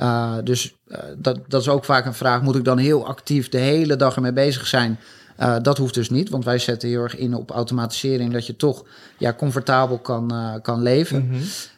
[0.00, 2.42] Uh, dus uh, dat, dat is ook vaak een vraag.
[2.42, 4.98] Moet ik dan heel actief de hele dag ermee bezig zijn...
[5.40, 8.56] Uh, dat hoeft dus niet, want wij zetten heel erg in op automatisering, dat je
[8.56, 8.84] toch
[9.18, 11.24] ja, comfortabel kan, uh, kan leven.
[11.24, 11.30] Mm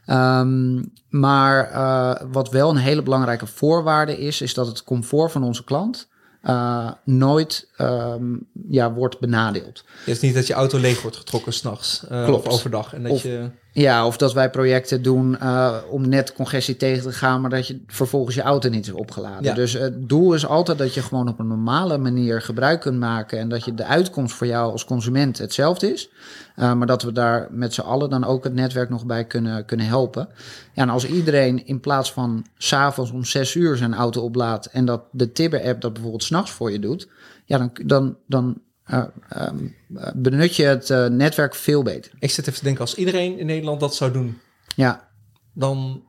[0.05, 0.17] -hmm.
[0.17, 5.43] um, maar uh, wat wel een hele belangrijke voorwaarde is, is dat het comfort van
[5.43, 6.09] onze klant
[6.45, 9.85] uh, nooit um, ja, wordt benadeeld.
[9.99, 12.95] Het is niet dat je auto leeg wordt getrokken s'nachts uh, of overdag.
[12.95, 13.51] En dat of, je...
[13.73, 17.67] Ja, of dat wij projecten doen uh, om net congestie tegen te gaan, maar dat
[17.67, 19.45] je vervolgens je auto niet is opgeladen.
[19.45, 19.55] Ja.
[19.55, 23.39] Dus het doel is altijd dat je gewoon op een normale manier gebruik kunt maken
[23.39, 26.11] en dat je de uitkomst voor jou als consument hetzelfde is.
[26.57, 29.65] Uh, maar dat we daar met z'n allen dan ook het netwerk nog bij kunnen,
[29.65, 30.29] kunnen helpen.
[30.73, 34.85] Ja, en als iedereen in plaats van s'avonds om zes uur zijn auto oplaadt en
[34.85, 37.09] dat de Tibber-app dat bijvoorbeeld s'nachts voor je doet,
[37.45, 38.61] ja, dan, dan, dan
[38.93, 39.05] uh,
[39.37, 39.77] um,
[40.15, 42.13] benut je het uh, netwerk veel beter.
[42.19, 44.39] Ik zit even te denken, als iedereen in Nederland dat zou doen,
[44.77, 45.09] ja.
[45.53, 46.03] dan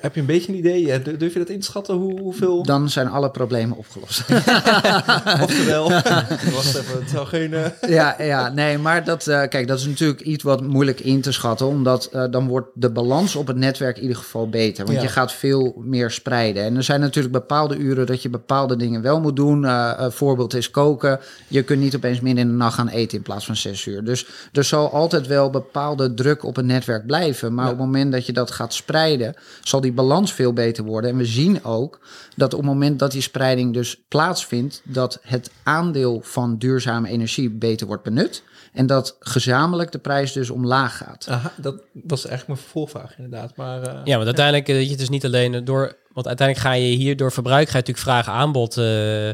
[0.00, 1.02] heb je een beetje een idee?
[1.16, 1.94] Durf je dat in te schatten?
[1.94, 2.62] Hoe, hoeveel?
[2.62, 4.20] Dan zijn alle problemen opgelost.
[5.42, 5.90] Oftewel,
[6.54, 7.52] wacht even, het zou geen...
[7.52, 7.64] Uh...
[7.98, 11.32] Ja, ja, nee, maar dat, uh, kijk, dat is natuurlijk iets wat moeilijk in te
[11.32, 14.84] schatten, omdat uh, dan wordt de balans op het netwerk in ieder geval beter.
[14.84, 15.02] Want Ja.
[15.02, 16.62] je gaat veel meer spreiden.
[16.64, 19.62] En er zijn natuurlijk bepaalde uren dat je bepaalde dingen wel moet doen.
[19.62, 21.20] Uh, een voorbeeld is koken.
[21.48, 24.04] Je kunt niet opeens midden in de nacht gaan eten in plaats van zes uur.
[24.04, 27.54] Dus er zal altijd wel bepaalde druk op het netwerk blijven.
[27.54, 27.70] Maar Ja.
[27.72, 31.10] op het moment dat je dat gaat spreiden, zal die balans veel beter worden.
[31.10, 32.00] En we zien ook
[32.36, 37.50] dat op het moment dat die spreiding dus plaatsvindt, dat het aandeel van duurzame energie
[37.50, 38.42] beter wordt benut.
[38.72, 41.26] En dat gezamenlijk de prijs dus omlaag gaat.
[41.28, 43.56] Aha, dat was eigenlijk mijn vervolgvraag inderdaad.
[43.56, 45.96] Maar, eh, Ja, want uiteindelijk, eh, weet je, het is niet alleen door...
[46.18, 49.30] Want uiteindelijk ga je hier door verbruik, ga je natuurlijk vraag aanbod eh,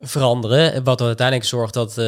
[0.00, 0.84] veranderen.
[0.84, 2.06] Wat uiteindelijk zorgt dat, eh,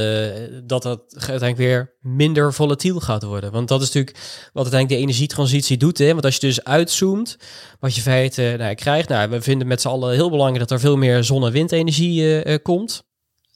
[0.65, 3.53] dat het uiteindelijk weer minder volatiel gaat worden.
[3.53, 4.17] Want dat is natuurlijk
[4.53, 5.99] wat uiteindelijk de energietransitie doet.
[5.99, 6.13] Hè?
[6.13, 7.37] Want als je dus uitzoomt,
[7.81, 9.09] wat je feite nou, ja, krijgt...
[9.09, 12.23] Nou, we vinden met z'n allen heel belangrijk dat er veel meer zon- en windenergie
[12.23, 13.05] eh, eh, komt.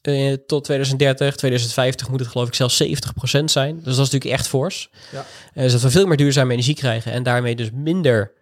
[0.00, 3.74] Eh, tot 2030, 2050 moet het geloof ik zelfs 70% zijn.
[3.74, 4.90] Dus dat is natuurlijk echt fors.
[5.12, 5.26] Ja.
[5.54, 8.37] Eh, dus dat we veel meer duurzame energie krijgen en daarmee dus minder eh, eh,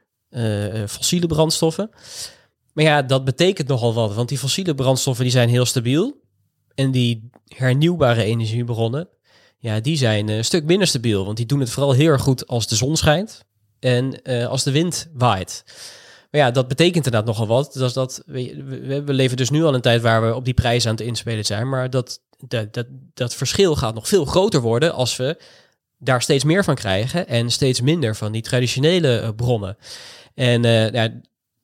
[0.89, 1.91] fossiele brandstoffen.
[2.77, 6.21] Maar ja, dat betekent nogal wat, want die fossiele brandstoffen die zijn heel stabiel.
[6.75, 9.09] En die hernieuwbare energiebronnen,
[9.59, 11.25] ja, die zijn eh, een stuk minder stabiel.
[11.25, 13.45] Want die doen het vooral heel erg goed als de zon schijnt
[13.79, 15.65] en eh, als de wind waait.
[16.31, 17.77] Maar ja, dat betekent inderdaad nogal wat.
[17.77, 18.63] Is dat, we,
[19.05, 21.45] we, leven dus nu al een tijd waar we op die prijzen aan het inspelen
[21.45, 21.69] zijn.
[21.69, 25.39] Maar dat, dat, dat, verschil gaat nog veel groter worden als we
[25.99, 29.77] daar steeds meer van krijgen en steeds minder van die traditionele eh, bronnen.
[30.37, 31.09] En eh, ja,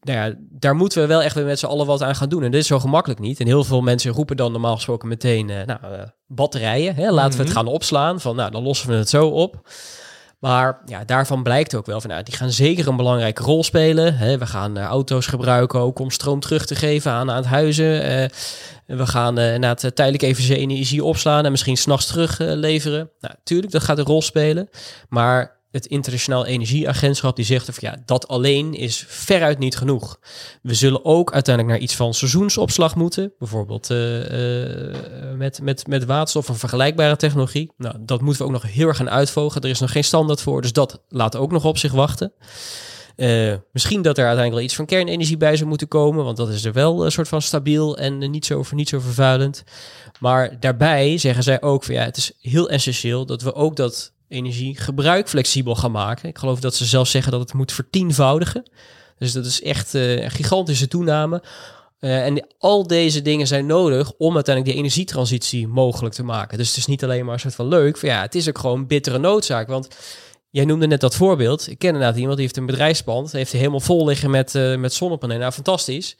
[0.00, 2.42] nou ja, daar moeten we wel echt weer met z'n allen wat aan gaan doen.
[2.42, 3.40] En dit is zo gemakkelijk niet.
[3.40, 6.94] En heel veel mensen roepen dan normaal gesproken meteen, eh, nou, eh, batterijen.
[6.94, 7.10] Hè?
[7.10, 7.56] Laten we het Mhm.
[7.56, 8.20] gaan opslaan.
[8.20, 9.68] Van, nou, dan lossen we het zo op.
[10.38, 14.16] Maar ja, daarvan blijkt ook wel van, nou, die gaan zeker een belangrijke rol spelen.
[14.16, 14.38] Hè?
[14.38, 17.90] We gaan auto's gebruiken ook om stroom terug te geven aan, aan het huizen.
[18.86, 23.10] We gaan na het tijdelijk even zijn energie opslaan en misschien s'nachts terug eh, leveren.
[23.20, 24.68] Nou, tuurlijk, dat gaat een rol spelen.
[25.08, 30.18] Maar het Internationaal Energieagentschap die zegt van ja, dat alleen is veruit niet genoeg.
[30.62, 33.32] We zullen ook uiteindelijk naar iets van seizoensopslag moeten.
[33.38, 34.96] Bijvoorbeeld eh, eh,
[35.36, 37.72] met, met, met waterstof of vergelijkbare technologie.
[37.76, 39.60] Nou, dat moeten we ook nog heel erg gaan uitvogen.
[39.60, 42.32] Er is nog geen standaard voor, dus dat laat ook nog op zich wachten.
[43.16, 46.48] Eh, misschien dat er uiteindelijk wel iets van kernenergie bij zou moeten komen, want dat
[46.48, 49.64] is er wel een soort van stabiel en niet zo, niet zo vervuilend.
[50.20, 54.12] Maar daarbij zeggen zij ook van ja, het is heel essentieel dat we ook dat
[54.32, 56.28] energiegebruik flexibel gaan maken.
[56.28, 58.70] Ik geloof dat ze zelfs zeggen dat het moet vertienvoudigen.
[59.18, 61.42] Dus dat is echt eh, een gigantische toename.
[61.98, 66.58] Eh, en al deze dingen zijn nodig om uiteindelijk die energietransitie mogelijk te maken.
[66.58, 67.98] Dus het is niet alleen maar een soort van leuk.
[67.98, 69.68] Van, ja, het is ook gewoon bittere noodzaak.
[69.68, 69.88] Want
[70.50, 71.70] jij noemde net dat voorbeeld.
[71.70, 73.32] Ik ken inderdaad iemand die heeft een bedrijfspand.
[73.32, 75.40] Heeft hij helemaal vol liggen met, eh, met zonnepanelen.
[75.40, 76.16] Nou, fantastisch.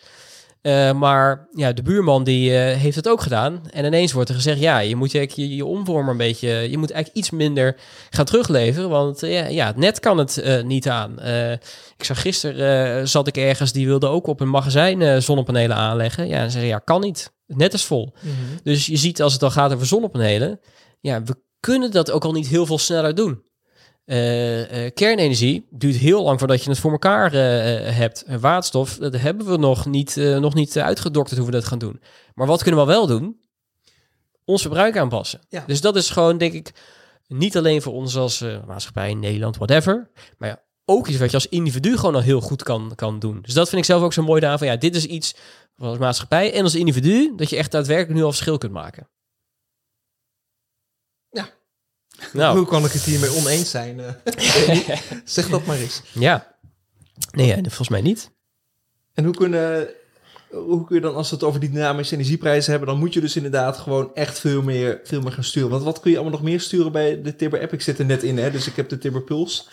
[0.62, 3.62] Eh, maar ja, de buurman die eh, heeft het ook gedaan.
[3.70, 6.48] En ineens wordt er gezegd, ja, je moet je, je, je omvormer een beetje...
[6.48, 7.76] Je moet eigenlijk iets minder
[8.10, 8.88] gaan terugleveren.
[8.88, 11.20] Want eh, ja, ja, het net kan het niet aan.
[11.96, 16.28] Ik zag gisteren, zat ik ergens, die wilde ook op een magazijn zonnepanelen aanleggen.
[16.28, 17.32] Ja, en zeggen, ja, kan niet.
[17.46, 18.14] Het net is vol.
[18.20, 18.34] Mhm.
[18.62, 20.60] Dus je ziet als het dan gaat over zonnepanelen,
[21.00, 23.42] ja, we kunnen dat ook al niet heel veel sneller doen.
[24.12, 28.22] Eh, eh, kernenergie duurt heel lang voordat je het voor elkaar eh, hebt.
[28.22, 32.00] En waterstof, dat hebben we nog niet, nog niet uitgedokterd hoe we dat gaan doen.
[32.34, 33.40] Maar wat kunnen we wel doen?
[34.44, 35.40] Ons verbruik aanpassen.
[35.48, 35.64] Ja.
[35.66, 36.72] Dus dat is gewoon, denk ik,
[37.26, 40.10] niet alleen voor ons als maatschappij in Nederland, whatever.
[40.38, 43.38] Maar ja, ook iets wat je als individu gewoon al heel goed kan, kan doen.
[43.42, 44.66] Dus dat vind ik zelf ook zo mooi daarvan.
[44.66, 45.34] Ja, dit is iets
[45.76, 49.08] voor als maatschappij en als individu, dat je echt daadwerkelijk nu al verschil kunt maken.
[51.30, 51.48] Ja.
[52.32, 54.00] Nou, Hoe kan ik het hiermee oneens zijn?
[54.00, 54.98] eh?
[55.24, 56.02] zeg dat maar eens.
[56.12, 56.50] ja.
[57.30, 58.30] Nee, ja, volgens mij niet.
[59.14, 59.88] En hoe kunnen...
[60.52, 63.20] Hoe kun je dan, als we het over die dynamische energieprijzen hebben, dan moet je
[63.20, 65.70] dus inderdaad gewoon echt veel meer, veel meer gaan sturen.
[65.70, 67.72] Want wat kun je allemaal nog meer sturen bij de Tibber app?
[67.72, 69.68] Ik zit er net in, hè, dus ik heb de Tibber Puls.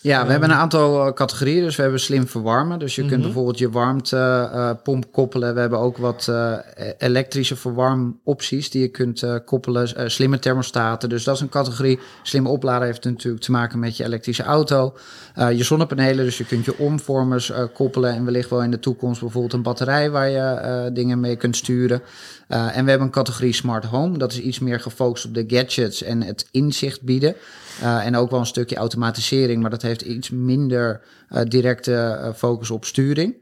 [0.00, 1.62] Ja, we hebben een aantal eh, categorieën.
[1.62, 2.78] Dus we hebben slim verwarmen.
[2.78, 3.10] Dus je Mhm.
[3.10, 5.54] kunt bijvoorbeeld je warmtepomp koppelen.
[5.54, 6.52] We hebben ook wat eh,
[6.98, 9.96] elektrische verwarmopties die je kunt eh, koppelen.
[9.96, 11.08] Eh, slimme thermostaten.
[11.08, 11.98] Dus dat is een categorie.
[12.22, 14.94] Slimme oplader heeft natuurlijk te maken met je elektrische auto.
[15.34, 18.14] Eh, je zonnepanelen, dus je kunt je omvormers eh, koppelen.
[18.14, 21.56] En wellicht wel in de toekomst bijvoorbeeld een batterij waar je eh, dingen mee kunt
[21.56, 22.02] sturen.
[22.48, 24.18] Uh, en we hebben een categorie Smart Home.
[24.18, 27.34] Dat is iets meer gefocust op de gadgets en het inzicht bieden.
[27.82, 31.00] Uh, en ook wel een stukje automatisering, maar dat heeft iets minder
[31.48, 33.34] directe focus op sturing.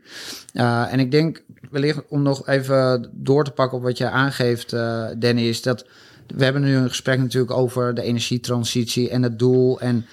[0.52, 4.70] en ik denk wellicht om nog even door te pakken op wat je aangeeft,
[5.16, 5.86] Danny, is dat
[6.26, 9.80] we hebben nu een gesprek natuurlijk over de energietransitie en het doel.
[9.80, 10.06] En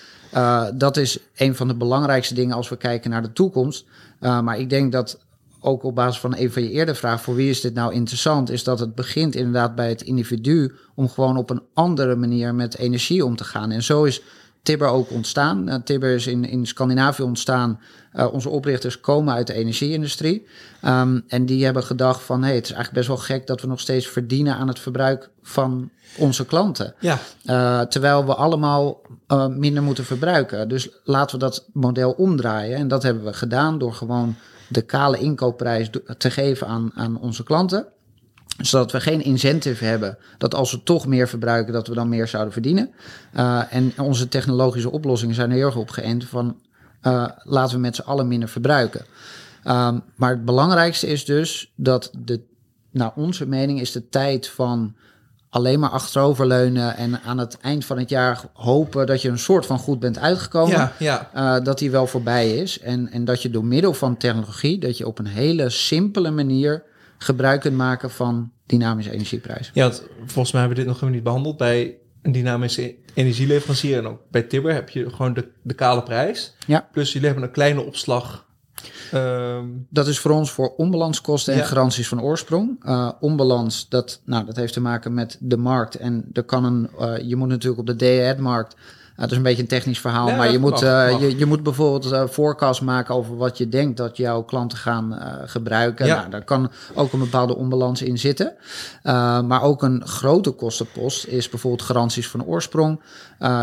[0.75, 3.85] dat is een van de belangrijkste dingen als we kijken naar de toekomst.
[4.19, 5.19] Maar ik denk dat
[5.61, 8.49] ook op basis van een van je eerder vraag, voor wie is dit nou interessant,
[8.49, 12.77] is dat het begint inderdaad bij het individu om gewoon op een andere manier met
[12.77, 13.71] energie om te gaan.
[13.71, 14.21] En zo is
[14.63, 15.69] Tibber ook ontstaan.
[15.69, 17.79] Uh, Tibber is in, in Scandinavië ontstaan.
[18.13, 20.47] Uh, onze oprichters komen uit de energieindustrie.
[20.85, 22.43] Um, en die hebben gedacht van...
[22.43, 25.29] hey, het is eigenlijk best wel gek dat we nog steeds verdienen aan het verbruik
[25.41, 26.93] van onze klanten.
[26.99, 27.19] Ja.
[27.45, 29.01] Uh, terwijl we allemaal
[29.49, 30.69] minder moeten verbruiken.
[30.69, 32.77] Dus laten we dat model omdraaien.
[32.77, 34.35] En dat hebben we gedaan door gewoon
[34.69, 37.87] de kale inkoopprijs te geven aan, aan onze klanten
[38.61, 42.27] zodat we geen incentive hebben dat als we toch meer verbruiken, dat we dan meer
[42.27, 42.91] zouden verdienen.
[43.35, 46.59] Uh, en onze technologische oplossingen zijn er heel erg op geënt van
[47.03, 49.05] uh, laten we met z'n allen minder verbruiken.
[49.63, 52.41] Um, maar het belangrijkste is dus dat de,
[52.91, 54.95] naar onze mening is de tijd van
[55.49, 59.65] alleen maar achteroverleunen en aan het eind van het jaar hopen dat je een soort
[59.65, 61.29] van goed bent uitgekomen, ja, ja.
[61.35, 62.79] Uh, dat die wel voorbij is.
[62.79, 66.83] En, en dat je door middel van technologie, dat je op een hele simpele manier
[67.17, 69.71] gebruik kunt maken van dynamische energieprijzen.
[69.75, 69.91] Ja,
[70.25, 71.57] volgens mij hebben we dit nog helemaal niet behandeld.
[71.57, 76.55] Bij een dynamische energieleverancier en ook bij Tibber heb je gewoon de, de kale prijs.
[76.67, 76.87] Ja.
[76.91, 78.47] Plus jullie hebben een kleine opslag.
[79.13, 81.65] Um, dat is voor ons voor onbalanskosten en Ja.
[81.65, 82.85] garanties van oorsprong.
[82.85, 85.95] Uh, onbalans, dat, nou, dat heeft te maken met de markt.
[85.95, 88.73] En er kan een, uh, je moet natuurlijk op de day-ahead-markt.
[88.75, 88.79] Uh,
[89.15, 91.21] dat is een beetje een technisch verhaal, maar je moet, mag, mag.
[91.21, 95.19] Je, je moet bijvoorbeeld uh, forecast maken over wat je denkt dat jouw klanten gaan
[95.45, 96.05] gebruiken.
[96.05, 96.15] Ja.
[96.15, 98.53] Nou, daar kan ook een bepaalde onbalans in zitten.
[99.47, 103.01] Maar ook een grote kostenpost is bijvoorbeeld garanties van oorsprong.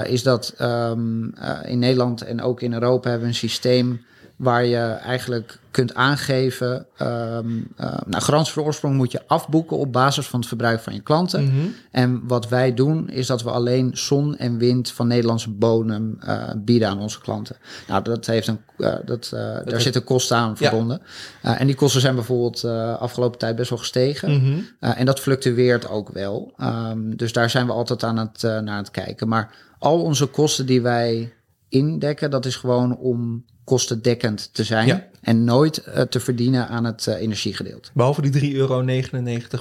[0.04, 4.04] Is dat um, uh, in Nederland en ook in Europa hebben we een systeem
[4.36, 6.86] waar je eigenlijk kunt aangeven.
[7.02, 10.94] Um, uh, nou, garantie voor oorsprong moet je afboeken op basis van het verbruik van
[10.94, 11.44] je klanten.
[11.44, 11.66] Mhm.
[11.90, 16.50] En wat wij doen, is dat we alleen zon en wind van Nederlandse bodem uh,
[16.56, 17.56] bieden aan onze klanten.
[17.88, 21.02] Nou, dat heeft een, uh, dat, daar heeft- zitten kosten aan verbonden.
[21.42, 24.30] En die kosten zijn bijvoorbeeld uh, afgelopen tijd best wel gestegen.
[24.30, 24.58] Mhm.
[24.80, 26.54] En dat fluctueert ook wel.
[26.60, 29.28] Um, dus daar zijn we altijd aan het, naar het kijken.
[29.28, 31.34] Maar al onze kosten die wij
[31.68, 34.86] indekken, dat is gewoon om kostendekkend te zijn.
[34.86, 35.06] Ja.
[35.20, 37.90] En nooit uh, te verdienen aan het uh, energiegedeelte.
[37.94, 38.84] Behalve die 3,99 euro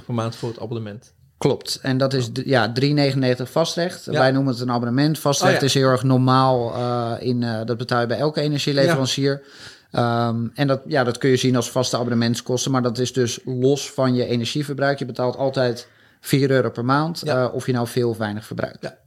[0.06, 1.13] per maand voor het abonnement.
[1.38, 1.80] Klopt.
[1.82, 4.06] En dat is ja, 3,99 vastrecht.
[4.06, 4.12] Ja.
[4.12, 5.20] Wij noemen het een abonnement.
[5.20, 5.65] Vastrecht Oh, ja.
[5.65, 6.76] is heel erg normaal.
[6.76, 9.44] Uh, in, dat betaal je bij elke energieleverancier.
[9.91, 12.72] Um, en dat, ja, dat kun je zien als vaste abonnementskosten.
[12.72, 15.00] Maar dat is dus los van je energieverbruik.
[15.00, 15.88] Je betaalt altijd
[16.20, 17.24] 4 euro per maand.
[17.54, 18.78] Of je nou veel of weinig verbruikt.
[18.82, 18.98] Ja.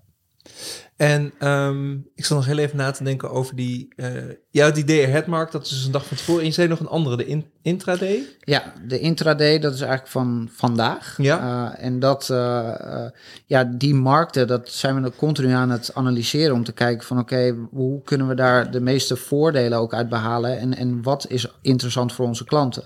[0.99, 3.89] En um, ik zal nog heel even na te denken over die...
[3.97, 4.07] Uh,
[4.51, 6.41] ja, die day ahead markt, dat is dus een dag van tevoren.
[6.41, 8.23] En je zei nog een andere, de in, intraday.
[8.41, 11.15] Ja, de intraday, dat is eigenlijk van vandaag.
[11.19, 11.39] Ja.
[11.39, 12.39] Uh, en dat, uh,
[12.85, 13.05] uh,
[13.47, 17.35] ja, die markten, dat zijn we continu aan het analyseren om te kijken van oké,
[17.35, 21.47] okay, hoe kunnen we daar de meeste voordelen ook uit behalen en, en wat is
[21.63, 22.85] interessant voor onze klanten.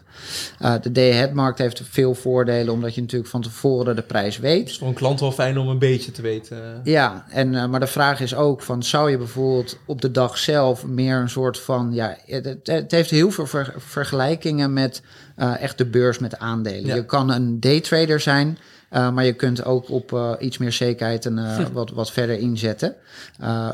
[0.82, 4.68] De day ahead markt heeft veel voordelen omdat je natuurlijk van tevoren de prijs weet.
[4.68, 6.80] is voor een klant wel fijn om een beetje te weten.
[6.84, 10.86] Ja, en, maar de vraag is ook van zou je bijvoorbeeld op de dag zelf
[10.86, 15.02] meer een soort van, ja, het, het heeft heel veel ver, vergelijkingen met
[15.38, 16.86] uh, echt de beurs met aandelen.
[16.86, 16.94] Ja.
[16.94, 18.58] Je kan een daytrader zijn,
[18.92, 22.38] uh, maar je kunt ook op uh, iets meer zekerheid en uh, wat, wat verder
[22.38, 22.94] inzetten.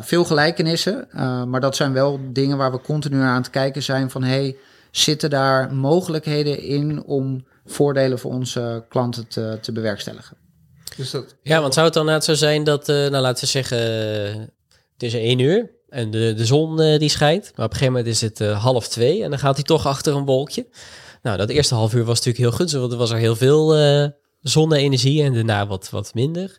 [0.01, 1.09] Veel gelijkenissen,
[1.49, 4.57] maar dat zijn wel dingen waar we continu aan het kijken zijn van hey,
[4.91, 10.37] zitten daar mogelijkheden in om voordelen voor onze klanten te, te bewerkstelligen?
[10.99, 11.15] Dus.
[11.43, 14.41] Ja, want zou het dan net zo zijn dat, uh, nou laten we zeggen, uh,
[14.93, 17.43] het is één uur en de, de zon uh, die schijnt.
[17.43, 20.17] Maar op een gegeven moment is het half twee en dan gaat hij toch achter
[20.17, 20.67] een wolkje.
[21.23, 23.77] Nou, dat eerste half uur was natuurlijk heel gunstig, want er was er heel veel
[24.41, 26.59] zonne-energie en daarna wat, wat minder.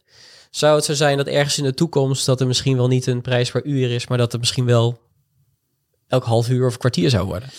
[0.50, 3.22] Zou het zo zijn dat ergens in de toekomst dat er misschien wel niet een
[3.22, 5.00] prijs per uur is, maar dat het misschien wel
[6.08, 7.50] elk half uur of kwartier zou worden?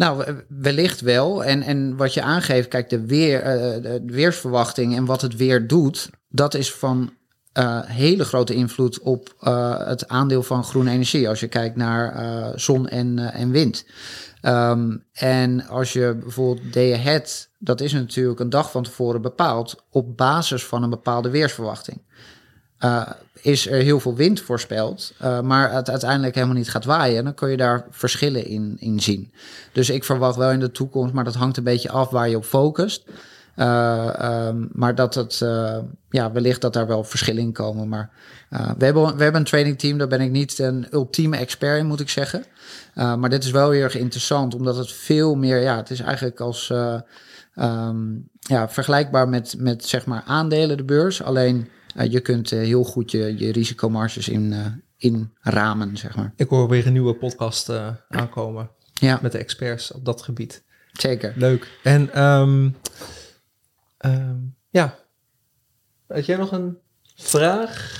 [0.00, 1.44] Nou, wellicht wel.
[1.44, 5.66] En, en wat je aangeeft, kijk, de, weer, uh, de weersverwachting en wat het weer
[5.66, 7.12] doet, dat is van
[7.58, 11.28] uh, hele grote invloed op uh, het aandeel van groene energie.
[11.28, 13.86] Als je kijkt naar zon en, en wind.
[14.42, 19.84] Um, en als je bijvoorbeeld day ahead, dat is natuurlijk een dag van tevoren bepaald
[19.90, 22.02] op basis van een bepaalde weersverwachting.
[22.84, 23.08] Uh,
[23.42, 27.34] is er heel veel wind voorspeld, uh, maar het uiteindelijk helemaal niet gaat waaien, dan
[27.34, 29.32] kun je daar verschillen in, in zien.
[29.72, 32.36] Dus ik verwacht wel in de toekomst, maar dat hangt een beetje af waar je
[32.36, 33.04] op focust.
[33.56, 35.38] Uh, um, maar dat het,
[36.10, 37.88] ja, wellicht dat daar wel verschillen in komen.
[37.88, 38.10] Maar
[38.48, 41.86] we, hebben, we hebben een training team, daar ben ik niet een ultieme expert in,
[41.86, 42.44] moet ik zeggen.
[42.94, 46.40] Maar dit is wel heel erg interessant, omdat het veel meer, ja, het is eigenlijk
[46.40, 46.72] als,
[47.54, 51.22] um, ja, vergelijkbaar met, met, zeg maar, aandelen de beurs.
[51.22, 51.68] Alleen
[52.08, 56.32] je kunt uh, heel goed je, je risicomarges in, uh, inramen, zeg maar.
[56.36, 60.62] Ik hoor weer een nieuwe podcast eh, aankomen Ja, met de experts op dat gebied.
[60.92, 61.32] zeker.
[61.36, 61.78] Leuk.
[61.82, 62.70] En ehm,
[63.98, 64.36] ehm,
[64.70, 64.98] ja,
[66.06, 66.78] had jij nog een
[67.16, 67.98] vraag?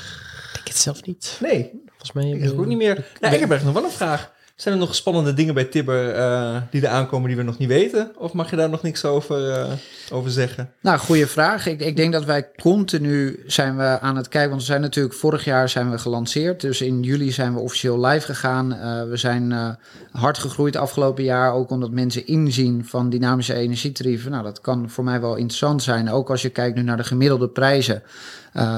[0.61, 1.39] Ik het zelf niet.
[1.41, 2.31] Nee, Volgens mij...
[2.31, 3.07] ik heb ook niet meer.
[3.21, 4.33] Nou, ik heb echt nog wel een vraag.
[4.61, 7.69] Zijn er nog spannende dingen bij Tibber eh, die er aankomen die we nog niet
[7.69, 8.11] weten?
[8.17, 9.73] Of mag je daar nog niks over, eh,
[10.13, 10.71] over zeggen?
[10.81, 11.67] Nou, goede vraag.
[11.67, 14.51] Ik, ik denk dat wij continu zijn we aan het kijken.
[14.51, 16.61] Want we zijn natuurlijk vorig jaar zijn we gelanceerd.
[16.61, 18.75] Dus in juli zijn we officieel live gegaan.
[18.75, 19.77] Eh, we zijn
[20.13, 21.53] hard gegroeid afgelopen jaar.
[21.53, 24.31] Ook omdat mensen inzien van dynamische energietarieven.
[24.31, 26.11] Nou, dat kan voor mij wel interessant zijn.
[26.11, 28.03] Ook als je kijkt nu naar de gemiddelde prijzen.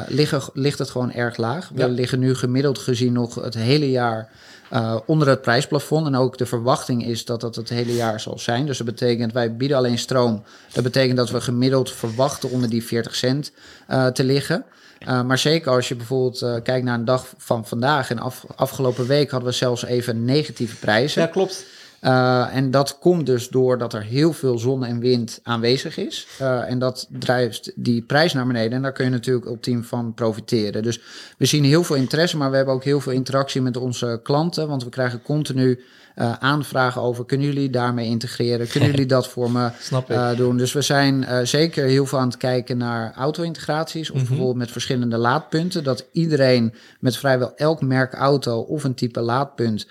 [0.09, 1.71] liggen, ligt het gewoon erg laag.
[1.75, 1.87] We Ja.
[1.87, 4.29] liggen nu gemiddeld gezien nog het hele jaar
[4.73, 6.07] eh, onder het prijsplafond.
[6.07, 8.67] En ook de verwachting is dat dat het hele jaar zal zijn.
[8.67, 10.43] Dus dat betekent, wij bieden alleen stroom.
[10.73, 13.53] Dat betekent dat we gemiddeld verwachten onder die 40 cent
[13.87, 14.65] eh, te liggen.
[15.09, 18.11] Uh, maar zeker als je bijvoorbeeld kijkt naar een dag van vandaag.
[18.11, 21.23] En af, afgelopen week hadden we zelfs even negatieve prijzen.
[21.23, 21.65] Ja, klopt.
[22.05, 26.27] Uh, en dat komt dus doordat er heel veel zon en wind aanwezig is.
[26.41, 28.73] Uh, en dat drijft die prijs naar beneden.
[28.73, 30.83] En daar kun je natuurlijk ultiem van profiteren.
[30.83, 31.01] Dus
[31.39, 34.69] we zien heel veel interesse, maar we hebben ook heel veel interactie met onze klanten.
[34.69, 35.81] Want we krijgen continu
[36.17, 38.69] uh, aanvragen over: kunnen jullie daarmee integreren?
[38.69, 39.71] Kunnen jullie dat voor me
[40.11, 40.57] uh, doen?
[40.57, 44.11] Dus we zijn uh, zeker heel veel aan het kijken naar auto-integraties.
[44.11, 44.29] Of mm -hmm.
[44.29, 45.85] bijvoorbeeld met verschillende laadpunten.
[45.85, 49.87] Dat iedereen met vrijwel elk merk auto of een type laadpunt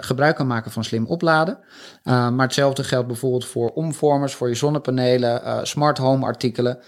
[0.00, 1.58] gebruik kan maken van slim opladen.
[2.02, 6.78] Maar hetzelfde geldt bijvoorbeeld voor omvormers, voor je zonnepanelen, smart home artikelen.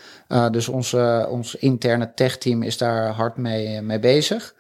[0.50, 4.54] dus onze, ons interne tech-team is daar hard mee, mee bezig.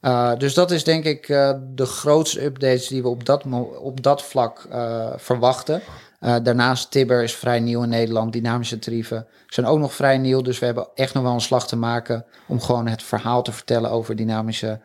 [0.00, 3.44] Uh, dus dat is denk ik uh, de grootste updates die we op dat,
[3.78, 5.82] op dat vlak uh, verwachten.
[6.42, 8.32] Daarnaast Tibber is vrij nieuw in Nederland.
[8.32, 10.42] Dynamische tarieven zijn ook nog vrij nieuw.
[10.42, 13.52] Dus we hebben echt nog wel een slag te maken om gewoon het verhaal te
[13.52, 14.80] vertellen over dynamische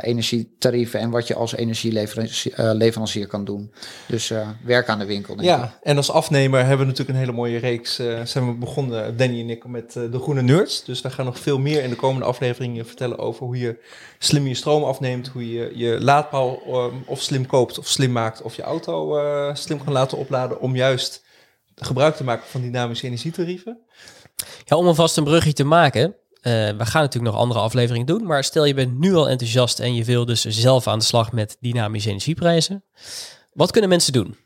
[0.00, 3.72] energietarieven en wat je als energieleverancier kan doen.
[4.06, 4.32] Dus
[4.64, 5.36] werk aan de winkel.
[5.36, 5.70] Denk ja, ik.
[5.82, 7.94] en als afnemer hebben we natuurlijk een hele mooie reeks.
[8.24, 10.84] zijn we begonnen, Danny en ik, met de Groene Nerds.
[10.84, 13.78] Dus we gaan nog veel meer in de komende afleveringen vertellen over hoe je
[14.18, 18.42] slim je stroom afneemt, hoe je je laadpaal um, of slim koopt of slim maakt,
[18.42, 19.18] of je auto
[19.54, 21.24] slim kan laten opladen om juist
[21.74, 23.78] gebruik te maken van dynamische energietarieven.
[24.64, 26.04] Ja, om alvast een brugje te maken.
[26.08, 26.12] Uh,
[26.52, 29.94] we gaan natuurlijk nog andere afleveringen doen, maar stel je bent nu al enthousiast en
[29.94, 32.84] je wil dus zelf aan de slag met dynamische energieprijzen.
[33.52, 34.36] Wat kunnen mensen doen?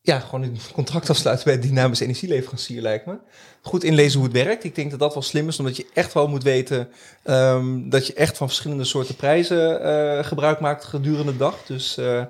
[0.00, 3.16] Ja, gewoon een contract afsluiten bij een dynamische energieleverancier lijkt me.
[3.62, 4.64] Goed inlezen hoe het werkt.
[4.64, 6.88] Ik denk dat dat wel slim is, omdat je echt wel moet weten
[7.24, 11.62] um, dat je echt van verschillende soorten prijzen uh, gebruik maakt gedurende de dag.
[11.66, 12.24] Dus uh,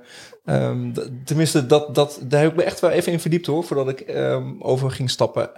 [0.44, 0.92] um,
[1.24, 4.08] tenminste, dat, dat, daar heb ik me echt wel even in verdiept hoor, voordat ik
[4.08, 5.50] um, over ging stappen.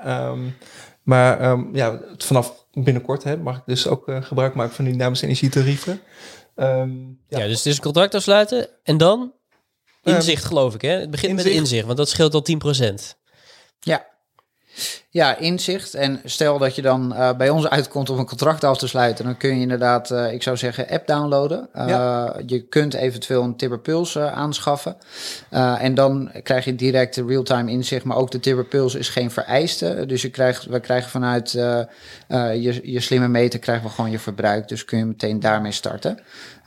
[1.03, 5.25] maar ja, vanaf binnenkort hè, mag ik dus ook uh, gebruik maken van die dynamische
[5.25, 6.01] energietarieven.
[6.57, 6.87] ja.
[7.29, 9.33] ja, dus het is een contract afsluiten en dan
[10.15, 10.91] Inzicht, geloof ik, hè?
[10.91, 11.49] Het begint inzicht.
[11.49, 12.95] met inzicht, want dat scheelt al 10%.
[13.81, 14.07] Ja.
[15.17, 15.95] Ja, inzicht.
[15.95, 19.25] En stel dat je dan uh, bij ons uitkomt om een contract af te sluiten,
[19.25, 21.69] dan kun je inderdaad, uh, ik zou zeggen, app downloaden.
[21.77, 22.37] Uh, ja.
[22.47, 24.97] Je kunt eventueel een Tibber Pulse aanschaffen.
[25.79, 30.05] en dan krijg je direct real-time inzicht, maar ook de Tibber Pulse is geen vereiste.
[30.07, 34.69] Dus je krijgt, we krijgen vanuit je, je slimme meter krijgen we gewoon je verbruik.
[34.69, 36.19] Dus kun je meteen daarmee starten.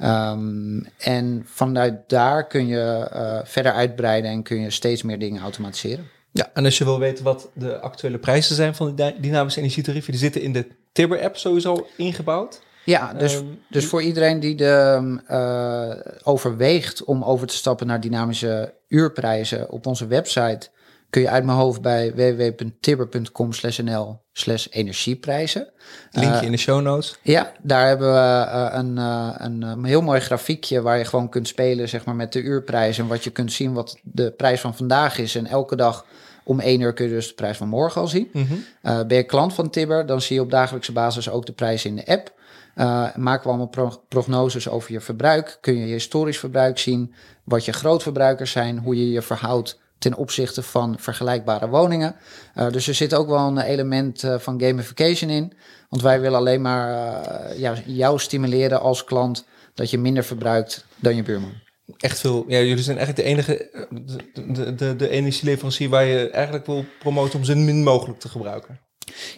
[0.04, 3.08] Um, en vanuit daar kun je
[3.44, 6.18] verder uitbreiden en kun je steeds meer dingen automatiseren.
[6.32, 10.12] Ja, en als je wil weten wat de actuele prijzen zijn van de dynamische energietarieven,
[10.12, 12.62] die zitten in de Tibber-app sowieso ingebouwd.
[12.86, 18.02] Ja, dus, um, dus voor iedereen die de, uh, overweegt om over te stappen naar
[18.02, 20.70] dynamische uurprijzen op onze website,
[21.10, 23.50] kun je uit mijn hoofd bij www.tibber.com
[23.84, 25.72] nl slash energieprijzen.
[26.12, 27.20] Linkje uh, in de show notes.
[27.22, 31.30] Ja, daar hebben we uh, een, uh, een, een, heel mooi grafiekje waar je gewoon
[31.30, 32.98] kunt spelen zeg maar, met de uurprijs.
[32.98, 35.36] En wat je kunt zien wat de prijs van vandaag is.
[35.36, 36.06] En elke dag
[36.44, 38.30] om één uur kun je dus de prijs van morgen al zien.
[38.34, 39.08] Mm -hmm.
[39.08, 41.96] ben je klant van Tibber, dan zie je op dagelijkse basis ook de prijs in
[41.96, 42.38] de app.
[42.76, 45.58] Uh, maken we allemaal pro prognoses over je verbruik.
[45.62, 50.16] Kun je je historisch verbruik zien, wat je grootverbruikers zijn, hoe je je verhoudt ten
[50.16, 52.16] opzichte van vergelijkbare woningen.
[52.56, 55.54] Uh, dus er zit ook wel een element uh, van gamification in.
[55.90, 56.90] Want wij willen alleen maar
[57.52, 61.54] uh, ja, jou stimuleren als klant dat je minder verbruikt dan je buurman.
[61.98, 62.46] Echt veel.
[62.48, 63.70] Ja, jullie zijn eigenlijk de enige,
[64.54, 68.80] de, de, de, energieleverancier waar je eigenlijk wil promoten om zo min mogelijk te gebruiken.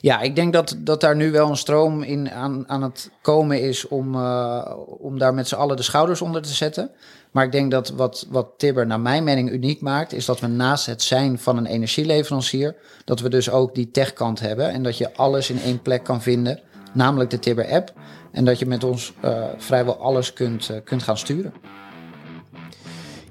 [0.02, 3.62] Ja, ik denk dat, dat daar nu wel een stroom in aan, aan het komen
[3.62, 6.92] is om, uh, om daar met z'n allen de schouders onder te zetten.
[7.32, 10.48] Maar ik denk dat wat, wat Tibber naar mijn mening uniek maakt, is dat we
[10.48, 12.75] naast het zijn van een energieleverancier,
[13.06, 16.21] dat we dus ook die techkant hebben en dat je alles in één plek kan
[16.21, 16.60] vinden,
[16.94, 17.94] namelijk de Tibber app.
[18.32, 21.54] En dat je met ons uh, vrijwel alles kunt, uh, kunt gaan sturen.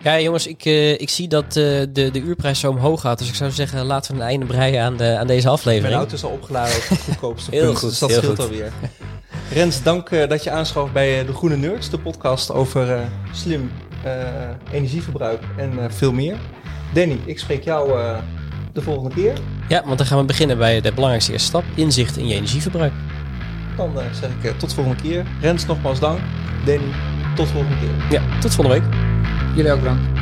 [0.03, 3.19] Ja, jongens, ik, uh, ik zie dat de, de uurprijs zo omhoog gaat.
[3.19, 5.89] Dus ik zou zeggen, laten we een einde breien aan, de, aan deze aflevering.
[5.89, 8.73] Mijn auto is al opgeladen op het goedkoopste heel punt, goed, dus dat scheelt alweer.
[9.53, 13.71] Rens, dank dat je aanschoof bij De Groene Nerds, de podcast over slim
[14.73, 16.37] energieverbruik en veel meer.
[16.93, 17.99] Danny, ik spreek jou
[18.73, 19.33] de volgende keer.
[19.69, 22.93] Ja, want dan gaan we beginnen bij de belangrijkste eerste stap: inzicht in je energieverbruik.
[23.77, 25.27] Dan zeg ik tot de volgende keer.
[25.41, 26.19] Rens, nogmaals dank.
[26.65, 26.93] Danny,
[27.35, 28.21] tot de volgende keer.
[28.21, 29.00] Ja, tot volgende week.
[29.55, 30.20] Jullie ook bedankt.